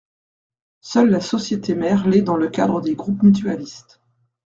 Seule 0.79 1.11
la 1.11 1.19
société 1.21 1.75
mère 1.75 2.07
l’est 2.07 2.23
dans 2.23 2.35
le 2.35 2.49
cadre 2.49 2.81
des 2.81 2.95
groupes 2.95 3.21
mutualistes. 3.21 4.01